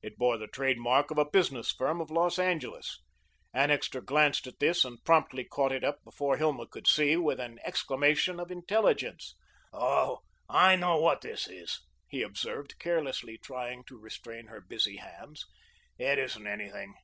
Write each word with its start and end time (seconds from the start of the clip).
It 0.00 0.16
bore 0.16 0.38
the 0.38 0.46
trade 0.46 0.78
mark 0.78 1.10
of 1.10 1.18
a 1.18 1.28
business 1.28 1.72
firm 1.72 2.00
of 2.00 2.10
Los 2.10 2.38
Angeles. 2.38 3.02
Annixter 3.52 4.00
glanced 4.00 4.46
at 4.46 4.60
this 4.60 4.82
and 4.82 5.04
promptly 5.04 5.44
caught 5.44 5.72
it 5.72 5.84
up 5.84 6.02
before 6.04 6.38
Hilma 6.38 6.66
could 6.66 6.86
see, 6.86 7.16
with 7.16 7.38
an 7.38 7.58
exclamation 7.62 8.40
of 8.40 8.50
intelligence. 8.50 9.34
"Oh, 9.74 10.20
I 10.48 10.74
know 10.76 10.98
what 10.98 11.20
this 11.20 11.46
is," 11.46 11.82
he 12.08 12.22
observed, 12.22 12.78
carelessly 12.78 13.36
trying 13.36 13.84
to 13.88 13.98
restrain 14.00 14.46
her 14.46 14.62
busy 14.62 14.96
hands. 14.96 15.44
"It 15.98 16.18
isn't 16.18 16.46
anything. 16.46 16.94